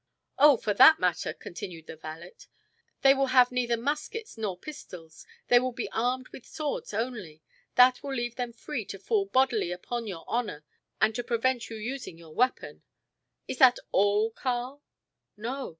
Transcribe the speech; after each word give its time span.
"Oh, 0.39 0.57
for 0.57 0.73
that 0.73 0.99
matter," 0.99 1.31
continued 1.31 1.85
the 1.85 1.95
valet, 1.95 2.33
"they 3.03 3.13
will 3.13 3.27
have 3.27 3.51
neither 3.51 3.77
muskets 3.77 4.35
nor 4.35 4.57
pistols. 4.57 5.27
They 5.47 5.59
will 5.59 5.73
be 5.73 5.91
armed 5.91 6.29
with 6.29 6.43
swords 6.43 6.91
only. 6.91 7.43
That 7.75 8.01
will 8.01 8.15
leave 8.15 8.33
them 8.35 8.51
free 8.51 8.83
to 8.85 8.97
fall 8.97 9.25
bodily 9.27 9.71
upon 9.71 10.07
your 10.07 10.23
honor 10.27 10.65
and 10.99 11.13
to 11.13 11.23
prevent 11.23 11.69
you 11.69 11.75
using 11.77 12.17
your 12.17 12.33
weapon." 12.33 12.81
"Is 13.47 13.59
that 13.59 13.77
all, 13.91 14.31
Karl?" 14.31 14.81
"No. 15.37 15.69